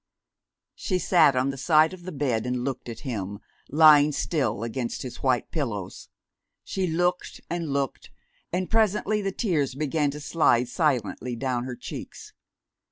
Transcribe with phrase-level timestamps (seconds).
[0.01, 3.37] GOOD NIGHT, WALLIS"] She sat on the side of the bed and looked at him,
[3.69, 6.09] lying still against his white pillows.
[6.63, 8.09] She looked and looked,
[8.51, 12.33] and presently the tears began to slide silently down her cheeks.